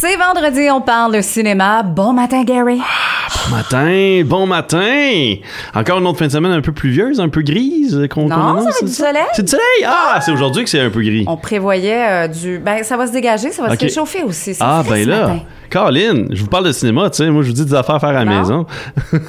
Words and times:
C'est 0.00 0.16
vendredi, 0.16 0.70
on 0.70 0.80
parle 0.80 1.16
de 1.16 1.20
cinéma. 1.20 1.82
Bon 1.82 2.12
matin, 2.12 2.44
Gary. 2.44 2.78
Bon 3.50 3.56
matin, 3.56 4.22
bon 4.24 4.46
matin! 4.46 5.34
Encore 5.74 5.98
une 5.98 6.06
autre 6.06 6.18
fin 6.18 6.26
de 6.26 6.30
semaine 6.32 6.52
un 6.52 6.60
peu 6.60 6.70
pluvieuse, 6.70 7.18
un 7.18 7.28
peu 7.28 7.42
grise 7.42 8.06
qu'on 8.10 8.28
Non, 8.28 8.36
qu'on 8.36 8.42
annonce, 8.42 8.58
ça 8.58 8.64
va 8.64 8.70
être 8.70 8.76
c'est 8.78 8.84
du 8.86 8.92
soleil. 8.92 9.22
C'est 9.32 9.42
du 9.42 9.48
soleil! 9.50 9.84
Ah, 9.86 10.20
c'est 10.20 10.30
aujourd'hui 10.30 10.62
que 10.62 10.70
c'est 10.70 10.80
un 10.80 10.90
peu 10.90 11.00
gris. 11.02 11.24
On 11.26 11.36
prévoyait 11.36 12.06
euh, 12.08 12.28
du. 12.28 12.58
Ben, 12.58 12.84
ça 12.84 12.96
va 12.96 13.06
se 13.08 13.12
dégager, 13.12 13.50
ça 13.50 13.62
va 13.62 13.74
se 13.74 13.80
réchauffer 13.80 14.22
aussi. 14.22 14.54
C'est 14.54 14.62
Ah, 14.62 14.82
ben 14.88 15.02
ce 15.04 15.08
là, 15.08 15.20
matin. 15.28 15.40
Caroline, 15.70 16.28
je 16.30 16.40
vous 16.42 16.48
parle 16.48 16.64
de 16.64 16.72
cinéma, 16.72 17.10
tu 17.10 17.18
sais, 17.18 17.30
moi 17.30 17.42
je 17.42 17.48
vous 17.48 17.52
dis 17.54 17.64
des 17.66 17.74
affaires 17.74 17.96
à 17.96 18.00
faire 18.00 18.08
à 18.10 18.12
la 18.12 18.24
Non. 18.24 18.38
maison. 18.38 18.66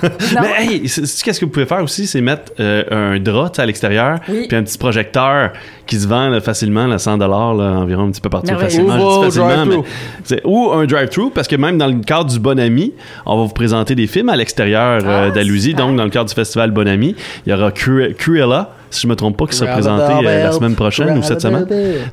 Mais 0.42 0.64
hey, 0.66 0.82
qu'est-ce 0.84 1.38
que 1.40 1.46
vous 1.46 1.52
pouvez 1.52 1.66
faire 1.66 1.84
aussi, 1.84 2.08
c'est 2.08 2.22
mettre 2.22 2.54
euh, 2.62 2.84
un 3.16 3.20
drap 3.20 3.52
à 3.58 3.66
l'extérieur, 3.66 4.20
Oui. 4.30 4.46
puis 4.48 4.56
un 4.56 4.64
petit 4.64 4.78
projecteur 4.78 5.52
qui 5.86 5.98
se 6.00 6.08
vend 6.08 6.30
là, 6.30 6.40
facilement, 6.40 6.88
là, 6.88 6.98
100 6.98 7.18
là, 7.18 7.28
environ 7.28 8.04
un 8.08 8.12
petit 8.12 8.22
peu 8.22 8.30
partout 8.30 8.58
facilement. 8.58 8.96
Ou 8.96 9.24
je 9.24 9.28
dis 9.30 9.38
facilement, 9.38 9.66
mais 9.66 10.42
ou 10.68 10.72
un 10.72 10.86
drive-thru, 10.86 11.32
parce 11.34 11.48
que 11.48 11.56
même 11.56 11.78
dans 11.78 11.88
le 11.88 12.00
cadre 12.02 12.30
du 12.30 12.40
Bon 12.40 12.60
Ami, 12.60 12.94
on 13.26 13.38
va 13.38 13.44
vous 13.44 13.54
présenter 13.54 13.96
des 13.96 14.08
films 14.08 14.30
à 14.30 14.36
l'extérieur 14.36 15.02
euh, 15.06 15.28
Ah, 15.28 15.32
d'Alousie, 15.32 15.72
super. 15.72 15.86
donc 15.88 15.96
dans 15.98 16.04
le 16.04 16.10
cadre 16.10 16.30
du 16.30 16.36
festival 16.36 16.72
Bon 16.72 16.88
Ami, 16.88 17.16
il 17.46 17.50
y 17.50 17.54
aura 17.54 17.72
Cru- 17.72 18.14
Cruella, 18.16 18.72
si 18.90 19.02
je 19.02 19.08
me 19.08 19.16
trompe 19.16 19.38
pas, 19.38 19.46
qui 19.46 19.56
sera 19.56 19.72
présenté 19.72 20.14
euh, 20.26 20.44
la 20.44 20.52
semaine 20.52 20.76
prochaine 20.76 21.18
ou 21.18 21.24
cette 21.24 21.42
semaine. 21.42 21.66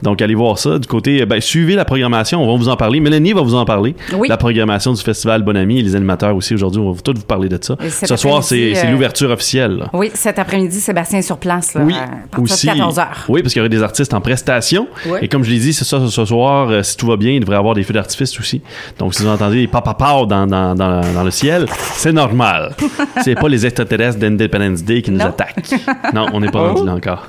Donc, 0.03 0.21
allez 0.23 0.35
voir 0.35 0.59
ça. 0.59 0.79
Du 0.79 0.87
côté, 0.87 1.25
ben, 1.27 1.41
suivez 1.41 1.75
la 1.75 1.85
programmation. 1.85 2.43
On 2.43 2.51
va 2.51 2.57
vous 2.59 2.69
en 2.69 2.77
parler. 2.77 3.01
Mélanie 3.01 3.33
va 3.33 3.43
vous 3.43 3.55
en 3.55 3.65
parler. 3.65 3.95
Oui. 4.15 4.29
La 4.29 4.37
programmation 4.37 4.93
du 4.93 5.01
Festival 5.03 5.43
Bonami 5.43 5.79
et 5.79 5.83
les 5.83 5.97
animateurs 5.97 6.35
aussi 6.37 6.55
aujourd'hui. 6.55 6.81
On 6.81 6.93
va 6.93 7.01
tous 7.01 7.15
vous 7.15 7.23
parler 7.25 7.49
de 7.49 7.59
ça. 7.61 7.77
Ce 7.89 8.17
soir, 8.17 8.43
c'est 8.43 8.77
euh, 8.77 8.91
l'ouverture 8.91 9.31
officielle. 9.31 9.77
là. 9.79 9.91
Oui, 9.93 10.11
cet 10.15 10.39
après-midi, 10.39 10.81
Sébastien 10.81 11.19
est 11.19 11.23
sur 11.23 11.39
place. 11.39 11.75
Là, 11.75 11.83
Oui, 11.85 11.95
à 11.95 12.41
aussi. 12.41 12.67
de 12.67 12.73
14 12.73 12.97
h 12.99 13.07
Oui, 13.29 13.43
parce 13.43 13.53
qu'il 13.53 13.61
y 13.61 13.63
aurait 13.63 13.69
des 13.69 13.83
artistes 13.83 14.15
en 14.15 14.21
prestation. 14.21 14.87
Oui. 15.07 15.19
Et 15.23 15.29
comme 15.29 15.43
je 15.45 15.51
l'ai 15.51 15.59
dit, 15.59 15.73
c'est 15.73 15.85
ça 15.85 16.01
ce 16.09 16.25
soir. 16.25 16.69
euh, 16.71 16.83
si 16.83 16.97
tout 16.97 17.07
va 17.07 17.17
bien, 17.17 17.33
il 17.33 17.41
devrait 17.41 17.57
y 17.57 17.59
avoir 17.59 17.75
des 17.75 17.83
feux 17.83 17.95
d'artifice 17.95 18.39
aussi. 18.39 18.63
Donc, 18.99 19.15
si 19.15 19.23
vous 19.23 19.29
entendez 19.29 19.57
des 19.63 19.67
papapas 19.67 20.25
dans, 20.27 20.47
dans, 20.47 20.75
dans, 20.75 21.01
dans 21.01 21.23
le 21.25 21.31
ciel, 21.31 21.67
c'est 21.95 22.13
normal. 22.13 22.75
c'est 23.23 23.35
pas 23.35 23.49
les 23.49 23.65
extraterrestres 23.67 24.19
d'Independence 24.19 24.83
Day 24.83 25.03
qui 25.03 25.11
nous 25.11 25.19
Non. 25.19 25.27
attaquent. 25.27 25.75
Non, 26.15 26.27
on 26.33 26.41
n'est 26.41 26.51
pas 26.51 26.66
rendu 26.67 26.87
là 26.87 26.95
encore. 26.95 27.27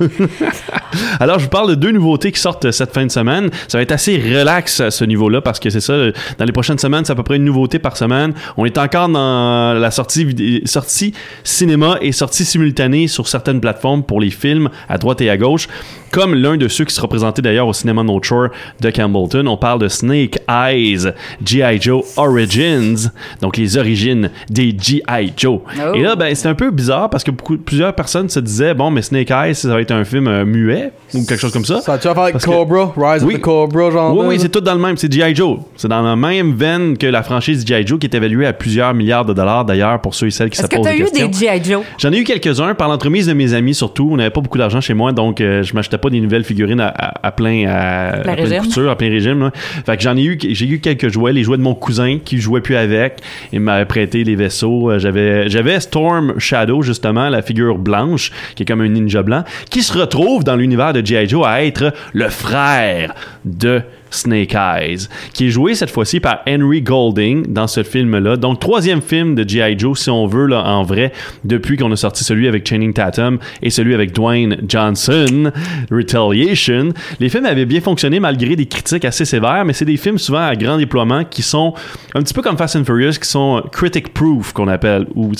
Alors, 1.20 1.40
je 1.40 1.46
vous 1.46 1.50
parle 1.50 1.70
de 1.70 1.76
deux 1.76 1.92
nouveautés 1.92 2.32
qui 2.32 2.40
sortent 2.40 2.72
cette 2.72 2.94
fin 2.94 3.06
de 3.06 3.12
semaine. 3.12 3.50
Ça 3.68 3.78
va 3.78 3.82
être 3.82 3.92
assez 3.92 4.18
relax 4.18 4.80
à 4.80 4.92
ce 4.92 5.04
niveau-là 5.04 5.42
parce 5.42 5.60
que 5.60 5.70
c'est 5.70 5.82
ça. 5.82 5.94
Dans 6.38 6.46
les 6.46 6.52
prochaines 6.52 6.78
semaines, 6.78 7.06
c'est 7.06 7.12
à 7.12 7.16
peu 7.16 7.24
près 7.24 7.38
une 7.38 7.46
nouveauté 7.46 7.80
par 7.80 7.98
semaine. 7.98 8.34
On 8.58 8.66
est 8.66 8.78
encore 8.78 9.10
dans 9.10 9.74
la 9.74 9.92
sortie, 9.92 10.62
sortie 10.66 11.14
cinéma 11.44 11.98
et 12.02 12.12
sortie 12.12 12.46
simultanée 12.46 13.08
sur 13.08 13.28
certaines 13.28 13.62
plateformes 13.62 14.04
pour 14.04 14.22
les 14.22 14.30
films 14.30 14.70
à 14.90 14.98
droite 14.98 15.22
et 15.22 15.30
à 15.30 15.38
gauche. 15.38 15.68
Comme 16.12 16.34
l'un 16.36 16.58
de 16.58 16.68
ceux 16.68 16.86
qui 16.86 16.94
sera 16.94 17.08
présenté 17.08 17.42
d'ailleurs 17.42 17.68
au 17.68 17.74
cinéma 17.74 18.04
North 18.04 18.24
Shore 18.24 18.48
de 18.80 18.90
Campbellton. 18.90 19.46
On 19.48 19.58
parle 19.58 19.82
de 19.82 19.88
Snake 19.88 20.40
Eyes, 20.50 21.12
G.I. 21.44 21.82
Joe 21.82 22.04
Origins. 22.18 23.12
Donc, 23.42 23.58
les 23.58 23.78
origines 23.78 24.30
des 24.50 24.76
G.I. 24.78 25.34
Joe. 25.36 25.60
Oh. 25.66 25.96
Et 25.96 26.02
là, 26.02 26.16
ben, 26.16 26.34
c'est 26.34 26.48
un 26.48 26.56
peu 26.56 26.72
bizarre 26.72 27.10
parce 27.10 27.24
que 27.24 27.32
beaucoup, 27.32 27.58
plusieurs 27.58 27.94
personnes 27.94 28.30
se 28.30 28.40
disaient, 28.40 28.74
bon, 28.74 28.90
mais 28.90 29.02
Snake 29.02 29.27
Eyes, 29.32 29.56
ça 29.56 29.70
va 29.70 29.82
être 29.82 29.92
un 29.92 30.04
film 30.04 30.28
euh, 30.28 30.46
muet 30.46 30.92
ou 31.14 31.26
quelque 31.26 31.40
chose 31.40 31.52
comme 31.54 31.66
ça. 31.66 31.82
Ça 31.82 31.98
tu 31.98 32.08
vas 32.08 32.14
faire 32.14 32.24
avec 32.24 32.34
Parce 32.34 32.46
que- 32.46 32.50
Cobra, 32.52 32.94
Rise 32.98 33.24
Oui. 33.24 33.36
of 33.36 33.40
the 33.40 33.44
Cobra, 33.44 33.92
genre. 33.92 34.18
Oui, 34.18 34.26
oui, 34.30 34.36
c'est 34.40 34.50
tout 34.50 34.62
dans 34.62 34.74
le 34.74 34.80
même. 34.82 34.98
C'est 34.98 35.12
G.I. 35.12 35.36
Joe. 35.36 35.60
C'est 35.76 35.88
dans 35.88 36.02
la 36.02 36.16
même 36.16 36.54
veine 36.56 36.98
que 36.98 37.08
la 37.08 37.24
franchise 37.24 37.66
G.I. 37.66 37.86
Joe 37.86 38.00
qui 38.00 38.08
est 38.08 38.16
évaluée 38.16 38.46
à 38.46 38.54
plusieurs 38.54 38.94
milliards 38.94 39.26
de 39.26 39.34
dollars 39.34 39.66
d'ailleurs 39.66 40.00
pour 40.02 40.16
ceux 40.16 40.28
et 40.28 40.32
celles 40.32 40.50
qui 40.50 40.58
se 40.58 40.64
Est-ce 40.64 40.70
que 40.70 40.76
posent 40.76 40.86
tu 40.86 40.90
as 40.90 40.94
des 40.96 41.00
eu 41.00 41.04
questions. 41.06 41.28
des 41.28 41.34
G.I. 41.62 41.64
Joe? 41.64 41.84
J'en 41.98 42.12
ai 42.12 42.18
eu 42.20 42.24
quelques-uns 42.24 42.74
par 42.76 42.88
l'entremise 42.90 43.28
de 43.28 43.34
mes 43.34 43.54
amis 43.54 43.74
surtout. 43.74 44.10
On 44.12 44.18
n'avait 44.18 44.30
pas 44.30 44.42
beaucoup 44.42 44.58
d'argent 44.58 44.82
chez 44.82 44.94
moi, 44.94 45.12
donc 45.12 45.42
euh, 45.42 45.64
je 45.64 45.74
m'achetais 45.74 45.98
pas 45.98 46.10
des 46.10 46.20
nouvelles 46.20 46.44
figurines 46.44 46.80
à, 46.82 46.88
à- 46.88 47.28
à 47.28 47.32
plein 47.32 47.66
à, 47.68 48.18
Plein 48.22 48.32
à 48.34 48.36
pleine 48.36 48.46
régime. 48.50 48.64
couture, 48.64 48.90
à 48.92 48.96
plein 48.96 49.10
régime. 49.10 49.40
là. 49.40 49.52
Fait 49.86 49.98
que 49.98 50.04
j'en 50.04 50.16
ai 50.18 50.24
eu, 50.24 50.38
j'ai 50.42 50.66
eu 50.68 50.80
quelques 50.80 51.10
jouets, 51.10 51.34
les 51.34 51.44
jouets 51.44 51.58
de 51.58 51.64
mon 51.64 51.76
cousin 51.76 52.18
qui 52.24 52.38
jouait 52.40 52.62
plus 52.62 52.76
avec. 52.76 53.18
Il 53.54 53.60
m'avait 53.60 53.86
prêté 53.86 54.24
les 54.24 54.36
vaisseaux. 54.36 54.92
Euh, 54.92 55.00
J'avais, 55.00 55.48
j'avais 55.50 55.80
Storm 55.80 56.34
Shadow 56.40 56.82
justement, 56.82 57.30
la 57.30 57.42
figure 57.42 57.78
blanche 57.78 58.32
qui 58.56 58.64
est 58.64 58.66
comme 58.66 58.82
un 58.82 58.88
ninja 58.90 59.17
blanc, 59.22 59.44
qui 59.70 59.84
se 59.84 59.98
retrouve 59.98 60.44
dans 60.44 60.56
l'univers 60.56 60.94
de 60.94 61.06
G.I. 61.06 61.28
Joe 61.28 61.48
à 61.48 61.64
être 61.64 61.94
le 62.14 62.30
frère 62.30 63.14
de 63.46 63.82
Snake 64.10 64.56
Eyes, 64.56 65.08
qui 65.34 65.48
est 65.48 65.50
joué 65.50 65.76
cette 65.76 65.90
fois-ci 65.90 66.20
par 66.20 66.40
Henry 66.48 66.82
Golding 66.82 67.54
dans 67.54 67.68
ce 67.68 67.84
film-là. 67.84 68.38
Donc, 68.38 68.60
troisième 68.60 69.02
film 69.02 69.36
de 69.36 69.48
G.I. 69.48 69.78
Joe, 69.78 70.00
si 70.00 70.10
on 70.10 70.26
veut, 70.28 70.46
là, 70.46 70.64
en 70.64 70.84
vrai, 70.84 71.12
depuis 71.44 71.78
qu'on 71.78 71.92
a 71.92 71.96
sorti 71.96 72.24
celui 72.24 72.48
avec 72.48 72.68
Channing 72.68 72.94
Tatum 72.94 73.40
et 73.62 73.70
celui 73.70 73.94
avec 73.94 74.14
Dwayne 74.14 74.58
Johnson, 74.68 75.52
Retaliation. 75.92 76.90
Les 77.20 77.30
films 77.30 77.46
avaient 77.46 77.66
bien 77.66 77.82
fonctionné 77.82 78.20
malgré 78.20 78.56
des 78.56 78.66
critiques 78.66 79.06
assez 79.06 79.26
sévères, 79.26 79.66
mais 79.66 79.74
c'est 79.74 79.86
des 79.86 79.98
films 79.98 80.18
souvent 80.18 80.46
à 80.48 80.56
grand 80.56 80.78
déploiement 80.78 81.24
qui 81.24 81.42
sont 81.42 81.74
un 82.16 82.22
petit 82.22 82.34
peu 82.34 82.42
comme 82.42 82.58
Fast 82.58 82.76
and 82.76 82.86
Furious, 82.86 83.14
qui 83.22 83.28
sont 83.28 83.62
critic-proof, 83.72 84.54
qu'on 84.54 84.68
appelle, 84.68 85.08
ou. 85.16 85.32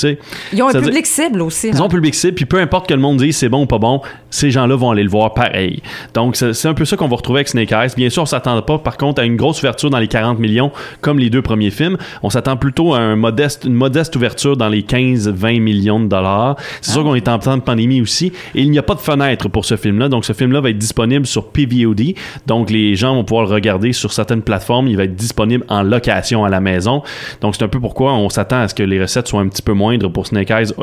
Ils 0.54 0.62
ont 0.62 0.68
un 0.68 0.82
public 0.82 1.06
cible 1.06 1.42
aussi. 1.42 1.70
ils 1.70 1.82
ont 1.82 1.86
un 1.86 1.90
public 1.90 2.14
cible, 2.14 2.36
puis 2.36 2.46
peu 2.46 2.60
importe 2.60 2.88
que 2.88 2.94
le 2.94 3.00
monde 3.00 3.18
dise 3.18 3.38
c'est 3.38 3.50
bon 3.50 3.64
ou 3.64 3.66
pas 3.66 3.78
bon, 3.78 4.02
ces 4.30 4.52
gens-là 4.52 4.76
vont 4.76 4.92
aller 4.92 5.04
le 5.04 5.10
voir 5.10 5.34
pareil. 5.34 5.82
Donc, 6.14 6.36
c'est 6.36 6.54
c'est 6.54 6.68
un 6.68 6.74
peu 6.74 6.86
ça 6.86 6.98
qu'on 6.98 7.08
va 7.08 7.16
retrouver 7.16 7.40
avec 7.40 7.48
Snake 7.48 7.72
Eyes. 7.72 7.90
Bien 7.96 8.10
sûr, 8.10 8.24
on 8.24 8.26
s'attend 8.26 8.57
pas, 8.62 8.78
par 8.78 8.98
contre, 8.98 9.22
à 9.22 9.26
une 9.26 9.36
grosse 9.36 9.60
ouverture 9.60 9.90
dans 9.90 10.00
les 10.00 10.08
40 10.08 10.40
millions, 10.40 10.72
comme 11.02 11.20
les 11.20 11.30
deux 11.30 11.42
premiers 11.42 11.72
films. 11.72 11.98
On 12.24 12.30
s'attend 12.30 12.58
plutôt 12.58 12.94
à 12.94 13.00
un 13.00 13.16
modeste, 13.16 13.66
une 13.66 13.74
modeste 13.74 14.16
ouverture 14.16 14.58
dans 14.58 14.70
les 14.70 14.82
15-20 14.82 15.60
millions 15.60 16.00
de 16.00 16.08
dollars. 16.08 16.56
C'est 16.82 16.92
sûr 16.92 17.04
qu'on 17.04 17.16
est 17.16 17.28
en 17.28 17.40
temps 17.40 17.58
de 17.58 17.62
pandémie 17.62 18.02
aussi, 18.02 18.32
et 18.56 18.62
il 18.62 18.72
n'y 18.72 18.80
a 18.80 18.84
pas 18.84 18.96
de 18.96 19.00
fenêtre 19.00 19.50
pour 19.50 19.66
ce 19.66 19.76
film-là. 19.76 20.10
Donc, 20.10 20.26
ce 20.26 20.34
film-là 20.34 20.62
va 20.62 20.70
être 20.70 20.78
disponible 20.78 21.26
sur 21.26 21.50
PVOD. 21.50 22.14
Donc, 22.46 22.70
les 22.70 22.96
gens 22.96 23.16
vont 23.16 23.24
pouvoir 23.24 23.46
le 23.46 23.54
regarder 23.54 23.94
sur 23.94 24.14
certaines 24.14 24.42
plateformes. 24.42 24.88
Il 24.88 24.98
va 24.98 25.04
être 25.04 25.16
disponible 25.16 25.66
en 25.70 25.84
location 25.84 26.46
à 26.46 26.50
la 26.50 26.60
maison. 26.60 27.02
Donc, 27.42 27.56
c'est 27.56 27.64
un 27.64 27.68
peu 27.68 27.80
pourquoi 27.80 28.14
on 28.14 28.30
s'attend 28.30 28.62
à 28.62 28.68
ce 28.68 28.76
que 28.76 28.84
les 28.84 29.02
recettes 29.02 29.28
soient 29.28 29.42
un 29.42 29.48
petit 29.48 29.62
peu 29.62 29.74
moindres 29.74 30.12
pour 30.12 30.28
Snake 30.28 30.52
Eyes 30.52 30.74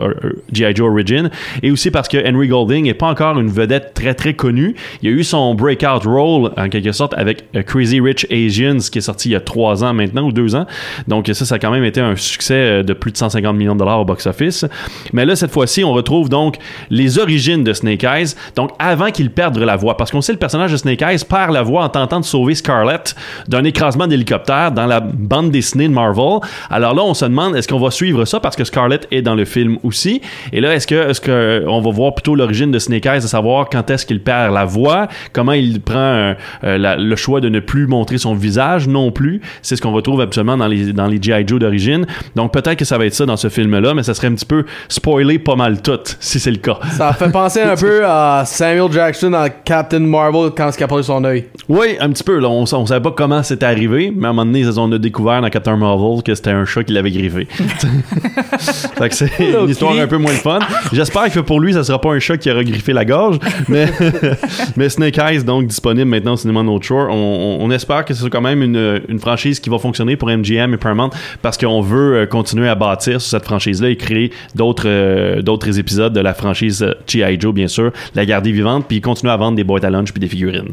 G.I. 0.53 0.75
Joe 0.75 0.91
Origin. 0.91 1.31
Et 1.63 1.71
aussi 1.71 1.91
parce 1.91 2.09
que 2.09 2.19
Henry 2.27 2.49
Golding 2.49 2.85
n'est 2.85 2.95
pas 2.95 3.09
encore 3.09 3.39
une 3.39 3.51
vedette 3.51 3.93
très 3.95 4.15
très 4.15 4.35
connue. 4.35 4.75
Il 5.03 5.09
a 5.09 5.13
eu 5.13 5.25
son 5.25 5.55
breakout 5.55 6.05
role 6.05 6.51
en 6.57 6.69
quelque 6.69 6.93
sorte 6.93 7.15
avec 7.15 7.45
Crazy 7.67 8.01
Rich 8.01 8.27
Asians 8.31 8.79
qui 8.91 8.99
est 8.99 9.03
sorti 9.03 9.31
il 9.31 9.33
y 9.33 9.37
a 9.37 9.41
trois 9.41 9.85
ans 9.85 9.93
maintenant 9.93 10.23
ou 10.23 10.33
deux 10.33 10.55
ans. 10.55 10.67
Donc 11.09 11.31
ça, 11.33 11.45
ça 11.45 11.57
a 11.57 11.59
quand 11.59 11.71
même 11.71 11.85
été 11.85 12.01
un 12.01 12.17
succès 12.17 12.55
euh, 12.55 12.83
de 12.83 12.93
plus 12.93 13.13
de 13.13 13.17
150 13.17 13.57
millions 13.57 13.75
de 13.75 13.79
dollars 13.79 14.01
au 14.01 14.05
box-office. 14.05 14.67
Mais 15.13 15.25
là, 15.25 15.37
cette 15.37 15.51
fois-ci, 15.51 15.85
on 15.85 15.93
retrouve 15.93 16.29
donc 16.29 16.57
les 16.91 17.19
origines 17.19 17.65
de 17.65 17.73
Snake 17.73 18.05
Eyes. 18.05 18.35
Donc 18.57 18.71
avant 18.79 19.11
qu'il 19.11 19.31
perde 19.31 19.59
la 19.59 19.77
voix. 19.77 19.97
Parce 19.97 20.11
qu'on 20.11 20.21
sait 20.21 20.33
le 20.33 20.39
personnage 20.39 20.73
de 20.73 20.77
Snake 20.77 21.03
Eyes 21.03 21.25
perd 21.29 21.53
la 21.53 21.63
voix 21.63 21.85
en 21.85 21.89
tentant 21.89 22.21
de 22.21 22.25
sauver 22.25 22.55
Scarlett 22.55 23.15
d'un 23.49 23.65
écrasement 23.65 24.07
d'hélicoptère 24.07 24.73
dans 24.73 24.87
la 24.87 25.01
bande 25.01 25.51
dessinée 25.51 25.89
de 25.89 25.93
Marvel. 25.93 26.41
Alors 26.71 26.95
là, 26.95 27.03
on 27.03 27.15
se 27.15 27.25
demande 27.25 27.57
est-ce 27.57 27.69
qu'on 27.69 27.79
va 27.79 27.91
suivre 27.91 28.25
ça 28.25 28.41
parce 28.41 28.57
que 28.57 28.65
Scarlett 28.65 29.07
est 29.11 29.23
dans 29.23 29.35
le 29.35 29.45
film 29.45 29.79
aussi? 29.83 30.21
Et 30.53 30.61
là, 30.61 30.75
est-ce 30.75 30.87
que 30.87 30.95
est-ce 31.11 31.21
que 31.21 31.31
euh, 31.31 31.65
on 31.69 31.81
va 31.81 31.91
voir 31.91 32.15
plutôt 32.15 32.35
l'origine 32.35 32.71
de 32.71 32.79
Snake 32.79 33.07
Eyes, 33.07 33.21
de 33.21 33.27
savoir 33.27 33.69
quand 33.71 33.91
est-ce 33.91 34.07
qu'il 34.07 34.23
perd 34.23 34.53
la 34.53 34.65
voix, 34.65 35.09
comment 35.33 35.53
il 35.53 35.81
prend 35.81 35.99
euh, 35.99 36.35
le 36.63 37.17
choix 37.17 37.41
de 37.41 37.49
ne 37.55 37.61
plus 37.61 37.87
montrer 37.87 38.19
son 38.19 38.35
visage 38.35 38.89
non 38.89 39.11
plus. 39.11 39.41
C'est 39.63 39.77
ce 39.77 39.83
qu'on 39.83 39.93
retrouve 39.93 40.21
absolument 40.21 40.57
dans 40.57 40.67
les 40.67 40.93
dans 40.93 41.07
les 41.07 41.21
GI 41.21 41.47
Joe 41.47 41.59
d'origine. 41.59 42.07
Donc 42.37 42.53
peut-être 42.53 42.77
que 42.77 42.85
ça 42.85 42.99
va 42.99 43.07
être 43.07 43.15
ça 43.15 43.27
dans 43.27 43.37
ce 43.37 43.49
film-là, 43.49 43.95
mais 43.95 44.03
ça 44.03 44.15
serait 44.15 44.29
un 44.29 44.35
petit 44.35 44.47
peu 44.47 44.65
spoiler 44.89 45.39
pas 45.39 45.57
mal 45.57 45.83
tout 45.83 46.01
si 46.21 46.41
c'est 46.41 46.51
le 46.51 46.59
cas. 46.59 46.79
Ça 46.93 47.13
fait 47.13 47.31
penser 47.31 47.63
un 47.63 47.77
peu 47.77 48.05
à 48.05 48.45
Samuel 48.47 48.91
Jackson 48.93 49.31
dans 49.31 49.49
Captain 49.65 50.01
Marvel 50.01 50.51
quand 50.57 50.71
il 50.79 50.85
a 50.85 51.03
son 51.03 51.25
œil. 51.25 51.47
Oui, 51.69 51.97
un 52.01 52.11
petit 52.11 52.25
peu. 52.25 52.39
Là, 52.39 52.49
on, 52.49 52.63
on 52.63 52.87
savait 52.87 53.01
pas 53.01 53.13
comment 53.13 53.43
c'était 53.43 53.67
arrivé, 53.67 54.13
mais 54.15 54.27
à 54.27 54.31
un 54.31 54.33
moment 54.33 54.51
donné, 54.51 54.67
on 54.77 54.91
a 54.93 54.99
découvert 54.99 55.41
dans 55.41 55.49
Captain 55.49 55.77
Marvel 55.77 56.23
que 56.23 56.35
c'était 56.35 56.51
un 56.51 56.65
chat 56.65 56.85
qui 56.85 56.93
l'avait 56.93 57.11
griffé. 57.11 57.47
fait 58.99 59.09
que 59.09 59.15
c'est 59.15 59.31
une 59.39 59.69
histoire 59.69 59.97
un 59.99 60.07
peu 60.07 60.19
moins 60.19 60.33
fun. 60.33 60.59
J'espère 60.93 61.31
que 61.31 61.41
pour 61.41 61.61
lui, 61.61 61.73
ça 61.75 61.85
sera 61.85 62.01
pas 62.01 62.11
un 62.11 62.19
chat 62.19 62.37
qui 62.37 62.51
aura 62.51 62.65
griffé 62.65 62.93
la 62.93 63.05
gorge, 63.05 63.39
mais, 63.69 63.87
mais 64.77 64.89
Snake 64.89 65.19
Eyes, 65.19 65.45
donc 65.45 65.67
disponible 65.67 66.11
maintenant 66.11 66.35
au 66.35 66.37
cinéma 66.37 66.63
No 66.63 66.81
Shore. 66.81 67.09
On, 67.11 67.44
on- 67.61 67.71
espère 67.75 68.05
que 68.05 68.15
ce 68.15 68.21
sera 68.21 68.31
quand 68.31 68.41
même 68.41 68.63
une, 68.63 69.19
franchise 69.19 69.59
qui 69.59 69.69
va 69.71 69.79
fonctionner 69.79 70.17
pour 70.17 70.29
MGM 70.31 70.75
et 70.75 70.77
Paramount 70.77 71.11
parce 71.43 71.59
qu'on 71.59 71.81
veut 71.81 72.17
euh, 72.17 72.27
continuer 72.27 72.69
à 72.69 72.75
bâtir 72.75 73.21
sur 73.21 73.31
cette 73.31 73.45
franchise-là 73.45 73.89
et 73.91 73.97
créer 73.97 74.31
d'autres 74.55 74.87
euh, 74.87 75.77
épisodes 75.77 76.13
de 76.13 76.21
la 76.21 76.35
franchise 76.35 76.83
euh, 76.83 76.95
G.I. 77.07 77.41
Joe, 77.41 77.53
bien 77.53 77.67
sûr, 77.69 77.91
la 78.15 78.25
garder 78.27 78.53
vivante, 78.53 78.87
puis 78.87 79.01
continuer 79.01 79.33
à 79.33 79.37
vendre 79.37 79.57
des 79.57 79.65
boîtes 79.65 79.85
à 79.85 79.91
lunch 79.91 80.13
puis 80.13 80.21
des 80.21 80.29
figurines. 80.29 80.69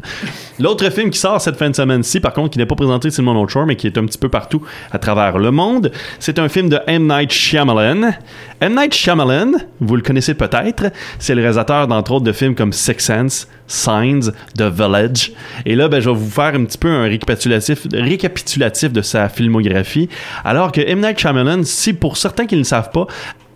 L'autre 0.58 0.88
film 0.90 1.10
qui 1.10 1.18
sort 1.18 1.40
cette 1.40 1.56
fin 1.56 1.70
de 1.70 1.74
semaine-ci, 1.74 2.20
par 2.20 2.32
contre, 2.32 2.50
qui 2.50 2.58
n'est 2.58 2.66
pas 2.66 2.76
présenté 2.76 3.10
sur 3.10 3.22
le 3.22 3.32
North 3.32 3.50
Shore, 3.50 3.66
mais 3.66 3.76
qui 3.76 3.86
est 3.86 3.98
un 3.98 4.04
petit 4.04 4.18
peu 4.18 4.28
partout 4.28 4.62
à 4.90 4.98
travers 4.98 5.38
le 5.38 5.50
monde, 5.50 5.90
c'est 6.18 6.38
un 6.38 6.48
film 6.48 6.68
de 6.68 6.78
M. 6.86 7.06
Night 7.08 7.32
Shyamalan. 7.32 8.12
M. 8.60 8.74
Night 8.76 8.94
Shyamalan, 8.94 9.52
vous 9.80 9.96
le 9.96 10.02
connaissez 10.02 10.34
peut-être, 10.34 10.92
c'est 11.18 11.34
le 11.34 11.40
réalisateur 11.40 11.88
d'entre 11.88 12.12
autres 12.12 12.24
de 12.24 12.32
films 12.32 12.54
comme 12.54 12.72
Six 12.72 12.98
Sense, 12.98 13.48
Signs, 13.72 14.32
The 14.56 14.62
Village. 14.62 15.32
Et 15.64 15.74
là, 15.74 15.88
ben, 15.88 16.00
je 16.00 16.10
vais 16.10 16.16
vous 16.16 16.30
faire 16.30 16.54
un 16.54 16.64
petit 16.64 16.78
peu 16.78 16.88
un 16.88 17.04
récapitulatif, 17.04 17.86
récapitulatif 17.92 18.92
de 18.92 19.00
sa 19.00 19.28
filmographie. 19.30 20.08
Alors 20.44 20.72
que 20.72 20.82
M. 20.82 21.00
Night 21.00 21.18
Shyamalan, 21.18 21.64
si 21.64 21.94
pour 21.94 22.18
certains 22.18 22.46
qui 22.46 22.56
ne 22.56 22.64
savent 22.64 22.90
pas, 22.90 23.06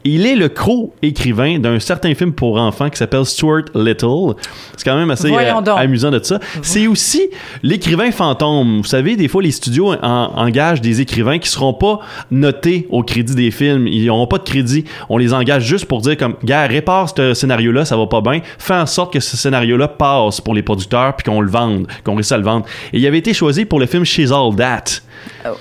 Il 0.05 0.25
est 0.25 0.37
le 0.37 0.49
co-écrivain 0.49 1.59
d'un 1.59 1.81
certain 1.81 2.15
film 2.15 2.33
pour 2.33 2.59
enfants 2.59 2.89
qui 2.91 2.97
s'appelle 2.97 3.25
Stuart 3.25 3.63
Little. 3.75 4.35
C'est 4.77 4.85
quand 4.85 4.97
même 4.97 5.11
assez 5.11 5.31
euh, 5.49 5.55
amusant 5.77 6.11
de 6.13 6.21
ça. 6.23 6.39
C'est 6.63 6.87
aussi 6.87 7.29
l'écrivain 7.63 8.11
fantôme. 8.13 8.79
Vous 8.79 8.85
savez, 8.85 9.17
des 9.17 9.27
fois, 9.27 9.43
les 9.43 9.51
studios 9.51 9.93
en- 9.95 10.33
engagent 10.37 10.81
des 10.81 11.01
écrivains 11.01 11.39
qui 11.39 11.49
seront 11.49 11.75
pas 11.75 11.99
notés 12.31 12.87
au 12.91 13.03
crédit 13.03 13.35
des 13.35 13.51
films. 13.51 13.89
Ils 13.89 14.07
n'auront 14.07 14.29
pas 14.29 14.39
de 14.39 14.45
crédit. 14.45 14.85
On 15.09 15.19
les 15.19 15.35
engage 15.35 15.65
juste 15.65 15.87
pour 15.87 16.01
dire 16.01 16.17
comme, 16.17 16.35
gars, 16.45 16.67
répare 16.67 17.09
ce 17.17 17.35
scénario-là, 17.35 17.85
ça 17.85 17.97
va 17.97 18.07
pas 18.07 18.21
bien. 18.21 18.41
Fais 18.59 18.75
en 18.75 18.87
sorte 18.87 19.13
que 19.13 19.21
ce 19.21 19.37
scénario-là 19.37 19.89
passe 19.89 20.41
pour 20.41 20.55
les 20.55 20.63
producteurs 20.63 21.17
puis 21.17 21.25
qu'on 21.25 21.41
le 21.41 21.51
vende, 21.51 21.87
qu'on 22.05 22.15
réussisse 22.15 22.33
à 22.33 22.39
le 22.39 22.45
vendre. 22.45 22.65
Et 22.93 22.99
il 22.99 23.07
avait 23.07 23.19
été 23.19 23.35
choisi 23.35 23.65
pour 23.65 23.81
le 23.81 23.87
film 23.87 24.05
She's 24.05 24.31
All 24.31 24.55
That. 24.57 25.01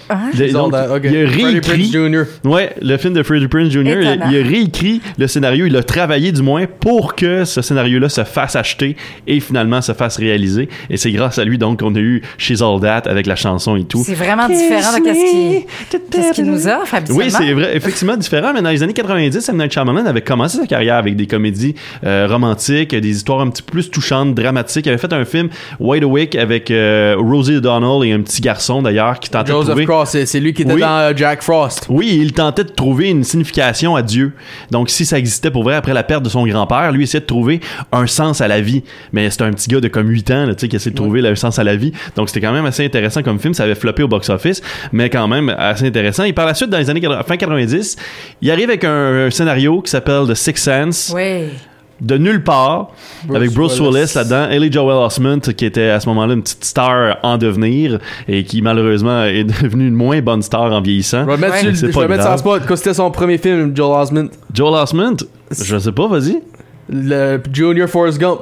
Hein? 0.09 0.31
Le- 0.37 0.51
donc, 0.51 0.73
Ok. 0.73 1.01
Il 1.05 1.17
a 1.17 1.29
réécrit. 1.29 1.91
Ouais, 2.43 2.73
le 2.81 2.97
film 2.97 3.13
de 3.13 3.23
Freddie 3.23 3.47
Prinze 3.47 3.69
Jr. 3.69 3.81
Il, 3.81 4.07
a 4.07 4.43
réécrit 4.43 5.01
le 5.17 5.27
scénario, 5.27 5.65
il 5.65 5.75
a 5.75 5.83
travaillé 5.83 6.31
du 6.31 6.41
moins 6.41 6.65
pour 6.79 7.15
que 7.15 7.45
ce 7.45 7.61
scénario-là 7.61 8.09
se 8.09 8.23
fasse 8.23 8.55
acheter 8.55 8.95
et 9.27 9.39
finalement 9.39 9.81
se 9.81 9.93
fasse 9.93 10.17
réaliser. 10.17 10.69
Et 10.89 10.97
c'est 10.97 11.11
grâce 11.11 11.37
à 11.37 11.45
lui 11.45 11.57
donc 11.57 11.79
qu'on 11.79 11.93
a 11.95 11.99
eu 11.99 12.21
She's 12.37 12.61
All 12.61 12.79
That 12.81 13.03
avec 13.05 13.27
la 13.27 13.35
chanson 13.35 13.75
et 13.75 13.83
tout. 13.83 14.03
C'est 14.05 14.13
vraiment 14.15 14.47
différent 14.47 14.97
de 14.97 15.03
qu'est-ce 15.03 16.31
qu'il 16.33 16.45
nous 16.45 16.67
offre. 16.67 16.95
Oui, 17.09 17.29
c'est 17.29 17.53
vrai, 17.53 17.75
effectivement 17.75 18.17
différent, 18.17 18.51
mais 18.53 18.61
dans 18.61 18.69
les 18.69 18.83
années 18.83 18.93
90, 18.93 19.49
M. 19.49 19.57
Night 19.57 19.71
Shyamalan 19.73 20.05
avait 20.05 20.21
commencé 20.21 20.57
sa 20.57 20.65
carrière 20.67 20.95
avec 20.95 21.15
des 21.15 21.27
comédies 21.27 21.75
euh, 22.05 22.27
romantiques, 22.29 22.95
des 22.95 23.09
histoires 23.09 23.41
un 23.41 23.49
petit 23.49 23.61
peu 23.61 23.73
plus 23.73 23.89
touchantes, 23.89 24.33
dramatiques. 24.35 24.85
Il 24.85 24.89
avait 24.89 24.97
fait 24.97 25.11
un 25.13 25.25
film 25.25 25.49
Wide 25.79 26.03
Awake 26.03 26.35
avec 26.35 26.71
euh, 26.71 27.15
Rosie 27.17 27.57
O'Donnell 27.57 28.07
et 28.07 28.13
un 28.13 28.21
petit 28.21 28.41
garçon 28.41 28.81
d'ailleurs 28.81 29.19
qui 29.19 29.29
tentait 29.45 29.51
de 29.53 29.57
Joseph 29.59 29.69
trouver... 29.69 29.85
Cross, 29.85 30.09
c'est 30.09 30.25
c'est 30.25 30.39
lui 30.39 30.53
qui 30.53 30.63
était 30.63 30.73
Oui. 30.73 30.81
dans 30.81 30.97
euh, 30.99 31.13
Jack 31.15 31.41
Frost. 31.41 31.85
Oui, 31.89 32.17
il 32.21 32.33
tentait 32.33 32.63
de 32.63 32.69
trouver 32.69 33.09
une 33.09 33.23
signification 33.23 33.95
à 33.95 34.01
Dieu. 34.01 34.33
Donc, 34.71 34.89
si 34.89 35.05
ça 35.05 35.17
existait 35.17 35.51
pour 35.51 35.63
vrai 35.63 35.75
après 35.75 35.93
la 35.93 36.03
perte 36.03 36.23
de 36.23 36.29
son 36.29 36.45
grand-père, 36.45 36.91
lui 36.91 37.03
essayait 37.03 37.21
de 37.21 37.25
trouver 37.25 37.61
un 37.91 38.07
sens 38.07 38.41
à 38.41 38.47
la 38.47 38.61
vie. 38.61 38.83
Mais 39.13 39.29
c'était 39.29 39.43
un 39.45 39.51
petit 39.53 39.69
gars 39.69 39.79
de 39.79 39.87
comme 39.87 40.07
8 40.09 40.31
ans, 40.31 40.45
tu 40.47 40.53
sais, 40.57 40.67
qui 40.67 40.75
essayait 40.75 40.91
de 40.91 40.95
trouver 40.95 41.21
le 41.21 41.35
sens 41.35 41.59
à 41.59 41.63
la 41.63 41.75
vie. 41.75 41.91
Donc, 42.15 42.29
c'était 42.29 42.41
quand 42.41 42.53
même 42.53 42.65
assez 42.65 42.83
intéressant 42.85 43.21
comme 43.23 43.39
film. 43.39 43.53
Ça 43.53 43.63
avait 43.63 43.75
floppé 43.75 44.03
au 44.03 44.07
box-office, 44.07 44.61
mais 44.91 45.09
quand 45.09 45.27
même 45.27 45.53
assez 45.57 45.87
intéressant. 45.87 46.23
Et 46.23 46.33
par 46.33 46.45
la 46.45 46.53
suite, 46.53 46.69
dans 46.69 46.77
les 46.77 46.89
années 46.89 47.01
80 47.01 47.23
fin 47.23 47.37
90, 47.37 47.95
il 48.41 48.51
arrive 48.51 48.69
avec 48.69 48.83
un, 48.83 49.27
un 49.27 49.29
scénario 49.31 49.81
qui 49.81 49.91
s'appelle 49.91 50.23
The 50.27 50.33
Sixth 50.35 50.63
Sense 50.65 51.11
Oui. 51.15 51.49
De 52.01 52.17
nulle 52.17 52.43
part, 52.43 52.89
Bruce 53.23 53.37
avec 53.37 53.51
Bruce 53.51 53.79
Willis. 53.79 53.93
Willis, 53.93 54.11
là-dedans, 54.15 54.49
Ellie 54.49 54.71
Joel 54.71 54.97
Osment, 54.97 55.39
qui 55.55 55.65
était 55.65 55.89
à 55.89 55.99
ce 55.99 56.07
moment-là 56.09 56.33
une 56.33 56.41
petite 56.43 56.65
star 56.65 57.17
en 57.23 57.37
devenir 57.37 57.99
et 58.27 58.43
qui 58.43 58.61
malheureusement 58.61 59.23
est 59.23 59.43
devenue 59.63 59.87
une 59.87 59.95
moins 59.95 60.21
bonne 60.21 60.41
star 60.41 60.71
en 60.73 60.81
vieillissant. 60.81 61.25
Ouais. 61.25 61.35
C'est 61.53 61.75
je 61.75 61.99
vais 61.99 62.07
mettre 62.07 62.29
le 62.31 62.37
spot. 62.37 62.61
C'était 62.75 62.93
son 62.93 63.11
premier 63.11 63.37
film, 63.37 63.75
Joel 63.75 64.01
Osment. 64.01 64.27
Joel 64.53 64.81
Osment, 64.81 65.15
je 65.51 65.77
sais 65.77 65.91
pas, 65.91 66.07
vas-y. 66.07 66.41
Le 66.89 67.41
Junior 67.51 67.87
Forrest 67.89 68.19
Gump. 68.19 68.41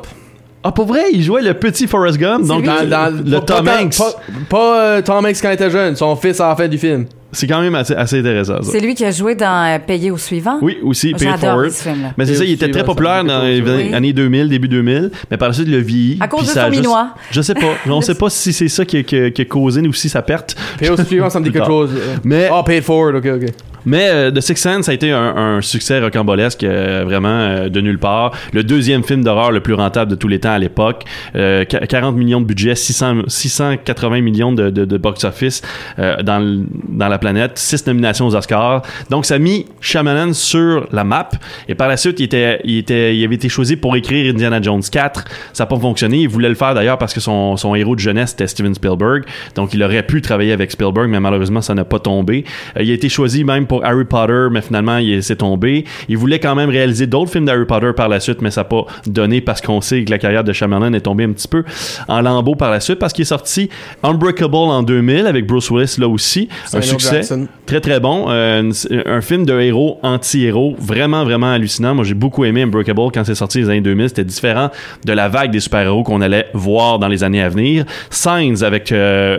Ah, 0.66 0.72
pour 0.72 0.86
vrai, 0.86 1.04
il 1.14 1.22
jouait 1.22 1.42
le 1.42 1.54
petit 1.54 1.88
Forrest 1.88 2.18
Gump, 2.18 2.46
donc. 2.48 2.64
Dans, 2.64 2.88
dans- 2.88 3.14
le 3.14 3.40
pas- 3.40 3.42
Tom 3.42 3.66
pas, 3.66 3.82
Hanks. 3.82 3.98
Pas, 3.98 4.14
pas, 4.50 4.80
euh, 4.82 5.02
Tom 5.02 5.26
Hanks 5.26 5.36
quand 5.42 5.50
il 5.50 5.54
était 5.54 5.70
jeune, 5.70 5.96
son 5.96 6.16
fils 6.16 6.40
à 6.40 6.48
la 6.50 6.56
fin 6.56 6.68
du 6.68 6.78
film. 6.78 7.06
C'est 7.34 7.48
quand 7.48 7.62
même 7.62 7.76
assez, 7.76 7.94
assez 7.96 8.20
intéressant. 8.20 8.60
C'est 8.64 8.80
lui 8.80 8.96
qui 8.96 9.04
a 9.04 9.12
joué 9.12 9.36
dans 9.36 9.66
euh, 9.76 9.80
Payer 9.80 10.12
au 10.12 10.18
suivant? 10.18 10.58
Oui, 10.62 10.78
aussi, 10.84 11.12
Pay 11.14 11.26
It 11.28 11.38
Forward. 11.38 11.70
ce 11.72 11.84
film-là. 11.84 12.14
Mais 12.18 12.26
c'est 12.26 12.36
ça, 12.36 12.44
il 12.46 12.52
était 12.52 12.70
très 12.72 12.84
populaire 12.86 13.24
dans 13.24 13.42
les 13.44 13.62
oui. 13.62 13.94
années 13.94 14.14
2000, 14.14 14.50
début 14.50 14.68
2000, 14.68 15.12
mais 15.32 15.38
par 15.38 15.50
la 15.50 15.54
suite, 15.54 15.68
il 15.68 15.76
a 15.76 15.80
vieilli. 15.80 16.18
À 16.22 16.28
cause 16.28 16.42
de 16.48 16.52
son 16.60 16.72
juste-. 16.72 16.88
Je 17.32 17.42
sais 17.42 17.54
pas. 17.56 17.74
On 17.88 18.02
sait 18.02 18.16
pas 18.16 18.30
si 18.30 18.54
c'est 18.54 18.70
ça 18.70 18.86
qui 18.86 18.98
a, 18.98 19.04
qui 19.04 19.18
a- 19.18 19.32
qui 19.32 19.42
a 19.42 19.46
causé 19.46 19.82
ou 19.82 19.94
si 19.94 20.10
ça 20.10 20.22
perte. 20.22 20.56
Puis 20.78 20.90
au 20.90 20.98
suivant, 20.98 21.30
ça 21.30 21.40
me 21.40 21.46
dit 21.46 21.52
quelque 21.52 21.66
chose. 21.68 21.90
euh. 21.96 22.16
Mais- 22.24 22.50
Ah, 22.52 22.64
Pay 22.64 22.78
It 22.78 22.84
Forward, 22.84 23.16
ok, 23.16 23.26
ok. 23.42 23.50
Mais 23.86 24.10
euh, 24.10 24.32
The 24.32 24.42
Sixth 24.42 24.64
Sense 24.64 24.90
a 24.90 24.94
été 24.94 25.12
un, 25.12 25.62
succès 25.62 26.00
rocambolesque, 26.00 26.64
euh, 26.64 27.04
vraiment 27.06 27.30
euh, 27.30 27.70
de 27.70 27.82
nulle 27.82 28.00
part. 28.00 28.32
Le 28.54 28.64
deuxième 28.64 29.04
film 29.04 29.24
d'horreur 29.24 29.52
le 29.52 29.60
plus 29.60 29.74
rentable 29.74 30.12
de 30.12 30.16
tous 30.16 30.28
les 30.28 30.40
temps 30.40 30.52
à 30.52 30.60
l'époque. 30.60 31.04
Euh, 31.36 31.66
qu- 31.66 31.78
40 31.86 32.16
millions 32.16 32.42
de 32.42 32.46
budget, 32.46 32.76
600, 32.76 33.24
680 33.28 34.22
millions 34.22 34.52
de, 34.52 34.98
box-office 34.98 35.62
euh, 36.00 36.22
dans, 36.24 36.66
dans 36.90 37.08
la 37.08 37.18
planète, 37.18 37.58
6 37.58 37.88
nominations 37.88 38.28
aux 38.28 38.36
Oscars. 38.36 38.84
Donc 39.10 39.26
ça 39.26 39.36
a 39.36 39.40
mis 39.40 39.66
Shyamalan 39.82 40.34
sur 40.34 40.88
la 40.92 41.04
map. 41.04 41.30
Et 41.68 41.76
par 41.76 41.88
la 41.88 41.98
suite, 41.98 42.20
il, 42.20 42.24
était, 42.24 42.60
il, 42.64 42.78
était, 42.78 43.16
il 43.16 43.24
avait 43.26 43.36
été 43.36 43.50
choisi 43.50 43.76
pour 43.76 43.96
écrire 43.96 44.32
Indiana 44.34 44.62
Jones 44.62 44.82
4. 44.90 45.26
Ça 45.54 45.64
n'a 45.64 45.68
pas 45.68 45.78
fonctionné. 45.80 46.20
Il 46.20 46.30
voulait 46.30 46.50
le 46.50 46.56
faire 46.56 46.74
d'ailleurs 46.74 46.98
parce 46.98 47.14
que 47.14 47.20
son, 47.20 47.58
son 47.58 47.76
héros 47.76 47.96
de 47.96 48.00
jeunesse 48.00 48.34
était 48.34 48.48
Steven 48.48 48.74
Spielberg. 48.76 49.24
Donc 49.56 49.74
il 49.74 49.84
aurait 49.84 50.04
pu 50.04 50.22
travailler 50.22 50.54
avec 50.54 50.72
Spielberg, 50.72 51.10
mais 51.10 51.20
malheureusement, 51.20 51.62
ça 51.62 51.74
n'a 51.74 51.86
pas 51.86 52.00
tombé. 52.00 52.46
Euh, 52.78 52.84
il 52.84 52.92
a 52.92 52.94
été 52.94 53.10
choisi 53.10 53.44
même 53.44 53.66
pour 53.66 53.73
Harry 53.84 54.06
Potter, 54.06 54.48
mais 54.52 54.62
finalement, 54.62 54.98
il 54.98 55.24
s'est 55.24 55.36
tombé. 55.38 55.86
Il 56.10 56.18
voulait 56.18 56.40
quand 56.40 56.56
même 56.56 56.70
réaliser 56.70 57.08
d'autres 57.08 57.31
films 57.31 57.46
d'Harry 57.46 57.66
Potter 57.66 57.92
par 57.96 58.10
la 58.10 58.20
suite, 58.20 58.42
mais 58.42 58.52
ça 58.52 58.62
n'a 58.62 58.66
pas 58.66 58.86
donné 59.08 59.42
parce 59.42 59.62
qu'on 59.62 59.81
sait 59.81 60.04
que 60.04 60.12
la 60.12 60.18
carrière 60.18 60.44
de 60.44 60.54
Shyamalan 60.54 60.94
est 60.94 61.02
tombée 61.02 61.24
un 61.24 61.31
petit 61.31 61.48
peu 61.48 61.64
en 62.08 62.22
lambeaux 62.22 62.56
par 62.56 62.72
la 62.72 62.80
suite 62.80 63.00
parce 63.00 63.14
qu'il 63.14 63.24
est 63.24 63.25
sorti 63.25 63.70
Unbreakable 64.04 64.56
en 64.56 64.84
2000 64.84 65.28
avec 65.28 65.48
Bruce 65.48 65.70
Willis 65.72 65.96
là 65.98 66.08
aussi. 66.08 66.50
Un 66.74 66.81
succès. 66.81 67.18
Jackson. 67.18 67.48
Très 67.66 67.81
très 67.81 68.00
bon. 68.00 68.25
Euh, 68.30 68.72
un 69.06 69.22
film 69.22 69.46
de 69.46 69.60
héros 69.60 70.00
anti-héros. 70.04 70.75
Vraiment 70.80 71.24
vraiment 71.24 71.52
hallucinant. 71.52 71.96
Moi 71.96 72.04
j'ai 72.04 72.14
beaucoup 72.14 72.46
aimé 72.46 72.64
Unbreakable 72.64 73.12
quand 73.14 73.24
c'est 73.24 73.36
sorti 73.36 73.60
les 73.60 73.70
années 73.70 73.81
2000. 73.81 74.10
C'était 74.10 74.24
différent 74.24 74.70
de 75.06 75.14
la 75.14 75.30
vague 75.30 75.52
des 75.52 75.60
super-héros 75.60 76.04
qu'on 76.04 76.22
allait 76.22 76.48
voir 76.54 77.00
dans 77.00 77.08
les 77.08 77.24
années 77.24 77.42
à 77.42 77.50
venir. 77.50 77.86
Signs 78.10 78.64
avec... 78.64 78.92
euh, 78.92 79.38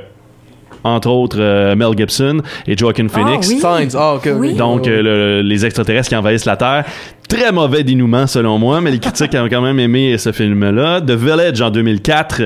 entre 0.84 1.08
autres 1.08 1.38
euh, 1.40 1.74
Mel 1.74 1.96
Gibson 1.96 2.40
et 2.66 2.76
Joaquin 2.76 3.08
Phoenix. 3.08 3.48
oui. 3.48 3.58
Signs, 3.58 3.96
ah, 3.98 4.14
ok, 4.14 4.26
ok. 4.26 4.32
Oui. 4.38 4.54
Donc, 4.54 4.86
euh, 4.86 5.02
le- 5.02 5.42
les 5.42 5.64
extraterrestres 5.66 6.10
qui 6.10 6.16
envahissent 6.16 6.44
la 6.44 6.56
Terre. 6.56 6.84
Très 7.34 7.50
mauvais 7.50 7.82
dénouement, 7.82 8.28
selon 8.28 8.60
moi, 8.60 8.80
mais 8.80 8.92
les 8.92 9.00
critiques 9.00 9.34
ont 9.34 9.48
quand 9.50 9.60
même 9.60 9.80
aimé 9.80 10.16
ce 10.18 10.30
film-là. 10.30 11.00
The 11.00 11.10
Village 11.10 11.60
en 11.60 11.70
2004, 11.70 12.42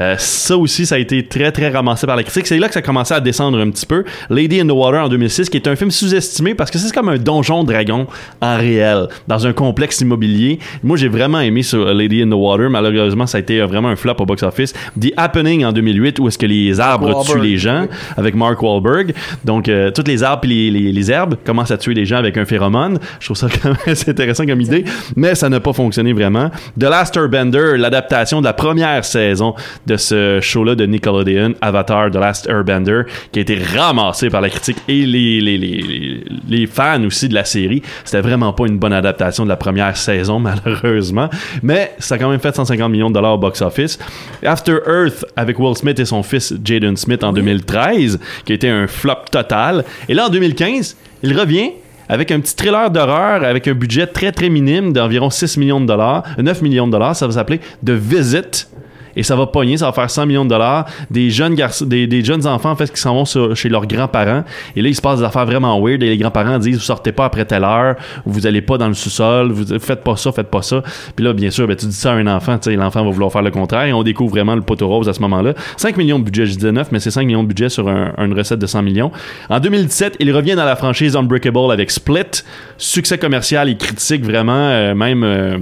euh, 0.00 0.16
ça 0.18 0.56
aussi, 0.56 0.84
ça 0.84 0.96
a 0.96 0.98
été 0.98 1.28
très, 1.28 1.52
très 1.52 1.68
ramassé 1.68 2.08
par 2.08 2.16
la 2.16 2.24
critique. 2.24 2.48
C'est 2.48 2.58
là 2.58 2.66
que 2.66 2.74
ça 2.74 2.80
a 2.80 2.82
commencé 2.82 3.14
à 3.14 3.20
descendre 3.20 3.60
un 3.60 3.70
petit 3.70 3.86
peu. 3.86 4.02
Lady 4.30 4.58
in 4.58 4.66
the 4.66 4.72
Water 4.72 5.04
en 5.04 5.08
2006, 5.08 5.48
qui 5.48 5.58
est 5.58 5.68
un 5.68 5.76
film 5.76 5.92
sous-estimé 5.92 6.56
parce 6.56 6.72
que 6.72 6.78
c'est 6.78 6.92
comme 6.92 7.08
un 7.08 7.18
donjon 7.18 7.62
dragon 7.62 8.08
en 8.40 8.56
réel, 8.56 9.06
dans 9.28 9.46
un 9.46 9.52
complexe 9.52 10.00
immobilier. 10.00 10.58
Moi, 10.82 10.96
j'ai 10.96 11.06
vraiment 11.06 11.38
aimé 11.38 11.62
ce 11.62 11.76
Lady 11.76 12.20
in 12.20 12.28
the 12.28 12.34
Water. 12.34 12.68
Malheureusement, 12.68 13.28
ça 13.28 13.38
a 13.38 13.42
été 13.42 13.60
euh, 13.60 13.66
vraiment 13.66 13.90
un 13.90 13.96
flop 13.96 14.16
au 14.18 14.26
box-office. 14.26 14.72
The 15.00 15.12
Happening 15.16 15.64
en 15.64 15.70
2008, 15.70 16.18
où 16.18 16.26
est-ce 16.26 16.38
que 16.38 16.46
les 16.46 16.80
arbres 16.80 17.24
tuent 17.24 17.38
les 17.38 17.58
gens 17.58 17.86
avec 18.16 18.34
Mark 18.34 18.60
Wahlberg. 18.60 19.14
Donc, 19.44 19.68
euh, 19.68 19.92
toutes 19.92 20.08
les 20.08 20.24
arbres 20.24 20.46
et 20.46 20.48
les, 20.48 20.70
les, 20.72 20.92
les 20.92 21.10
herbes 21.12 21.36
commencent 21.46 21.70
à 21.70 21.78
tuer 21.78 21.94
les 21.94 22.06
gens 22.06 22.16
avec 22.16 22.36
un 22.36 22.44
phéromone. 22.44 22.98
Je 23.20 23.26
trouve 23.26 23.36
ça 23.36 23.46
quand 23.62 23.68
même 23.68 23.78
assez 23.86 24.10
intéressant 24.10 24.31
comme 24.34 24.60
idée, 24.60 24.84
mais 25.16 25.34
ça 25.34 25.48
n'a 25.48 25.60
pas 25.60 25.72
fonctionné 25.72 26.12
vraiment. 26.12 26.50
The 26.78 26.84
Last 26.84 27.16
Airbender, 27.16 27.76
l'adaptation 27.76 28.40
de 28.40 28.46
la 28.46 28.52
première 28.52 29.04
saison 29.04 29.54
de 29.86 29.96
ce 29.96 30.40
show-là 30.40 30.74
de 30.74 30.86
Nickelodeon, 30.86 31.54
Avatar, 31.60 32.10
The 32.10 32.16
Last 32.16 32.48
Airbender, 32.48 33.02
qui 33.30 33.38
a 33.38 33.42
été 33.42 33.58
ramassé 33.76 34.30
par 34.30 34.40
la 34.40 34.50
critique 34.50 34.78
et 34.88 35.06
les, 35.06 35.40
les, 35.40 35.58
les, 35.58 36.24
les 36.48 36.66
fans 36.66 37.02
aussi 37.04 37.28
de 37.28 37.34
la 37.34 37.44
série. 37.44 37.82
C'était 38.04 38.20
vraiment 38.20 38.52
pas 38.52 38.66
une 38.66 38.78
bonne 38.78 38.92
adaptation 38.92 39.44
de 39.44 39.48
la 39.48 39.56
première 39.56 39.96
saison, 39.96 40.38
malheureusement, 40.64 41.28
mais 41.62 41.92
ça 41.98 42.16
a 42.16 42.18
quand 42.18 42.30
même 42.30 42.40
fait 42.40 42.54
150 42.54 42.90
millions 42.90 43.10
de 43.10 43.14
dollars 43.14 43.34
au 43.34 43.38
box-office. 43.38 43.98
After 44.44 44.78
Earth, 44.86 45.24
avec 45.36 45.58
Will 45.58 45.76
Smith 45.76 45.98
et 45.98 46.04
son 46.04 46.22
fils 46.22 46.54
Jaden 46.64 46.96
Smith 46.96 47.22
en 47.24 47.32
2013, 47.32 48.18
qui 48.44 48.52
a 48.52 48.54
été 48.54 48.68
un 48.68 48.86
flop 48.86 49.24
total. 49.30 49.84
Et 50.08 50.14
là, 50.14 50.26
en 50.26 50.28
2015, 50.30 50.96
il 51.22 51.38
revient 51.38 51.70
avec 52.08 52.30
un 52.30 52.40
petit 52.40 52.54
thriller 52.54 52.90
d'horreur 52.90 53.44
avec 53.44 53.68
un 53.68 53.74
budget 53.74 54.06
très 54.06 54.32
très 54.32 54.48
minime 54.48 54.92
d'environ 54.92 55.30
6 55.30 55.56
millions 55.56 55.80
de 55.80 55.86
dollars, 55.86 56.24
9 56.38 56.62
millions 56.62 56.86
de 56.86 56.92
dollars, 56.92 57.16
ça 57.16 57.26
va 57.26 57.32
s'appeler 57.32 57.60
The 57.84 57.90
Visit. 57.90 58.68
Et 59.16 59.22
ça 59.22 59.36
va 59.36 59.46
pogner, 59.46 59.76
ça 59.76 59.86
va 59.86 59.92
faire 59.92 60.10
100 60.10 60.26
millions 60.26 60.44
de 60.44 60.50
dollars. 60.50 60.86
Des 61.10 61.30
jeunes 61.30 61.54
garçons, 61.54 61.84
des, 61.86 62.24
jeunes 62.24 62.46
enfants, 62.46 62.70
en 62.70 62.76
fait, 62.76 62.90
qui 62.92 63.00
s'en 63.00 63.14
vont 63.14 63.54
chez 63.54 63.68
leurs 63.68 63.86
grands-parents. 63.86 64.44
Et 64.76 64.82
là, 64.82 64.88
il 64.88 64.94
se 64.94 65.02
passe 65.02 65.18
des 65.20 65.24
affaires 65.24 65.46
vraiment 65.46 65.80
weird. 65.80 66.02
Et 66.02 66.08
les 66.08 66.18
grands-parents 66.18 66.58
disent, 66.58 66.76
vous 66.76 66.82
sortez 66.82 67.12
pas 67.12 67.24
après 67.26 67.44
telle 67.44 67.64
heure, 67.64 67.96
vous 68.26 68.46
allez 68.46 68.62
pas 68.62 68.78
dans 68.78 68.88
le 68.88 68.94
sous-sol, 68.94 69.50
vous 69.52 69.78
faites 69.78 70.02
pas 70.02 70.16
ça, 70.16 70.32
faites 70.32 70.50
pas 70.50 70.62
ça. 70.62 70.82
Puis 71.16 71.24
là, 71.24 71.32
bien 71.32 71.50
sûr, 71.50 71.66
ben, 71.66 71.76
tu 71.76 71.86
dis 71.86 71.92
ça 71.96 72.12
à 72.12 72.14
un 72.14 72.26
enfant, 72.26 72.58
tu 72.58 72.70
sais, 72.70 72.76
l'enfant 72.76 73.04
va 73.04 73.10
vouloir 73.10 73.30
faire 73.32 73.42
le 73.42 73.50
contraire. 73.50 73.84
Et 73.84 73.92
on 73.92 74.02
découvre 74.02 74.30
vraiment 74.32 74.54
le 74.54 74.62
poteau 74.62 74.88
rose 74.88 75.08
à 75.08 75.12
ce 75.12 75.20
moment-là. 75.20 75.54
5 75.76 75.96
millions 75.96 76.18
de 76.18 76.24
budget, 76.24 76.46
je 76.46 76.54
disais 76.54 76.72
9, 76.72 76.92
mais 76.92 77.00
c'est 77.00 77.10
5 77.10 77.26
millions 77.26 77.42
de 77.42 77.48
budget 77.48 77.68
sur 77.68 77.88
un- 77.88 78.12
une 78.18 78.34
recette 78.34 78.58
de 78.58 78.66
100 78.66 78.82
millions. 78.82 79.10
En 79.50 79.60
2017, 79.60 80.16
il 80.20 80.32
revient 80.34 80.54
dans 80.54 80.64
la 80.64 80.76
franchise 80.76 81.16
Unbreakable 81.16 81.70
avec 81.72 81.90
Split. 81.90 82.42
Succès 82.78 83.18
commercial 83.18 83.68
et 83.68 83.76
critique, 83.76 84.24
vraiment, 84.24 84.52
euh, 84.56 84.94
même... 84.94 85.22
euh, 85.24 85.58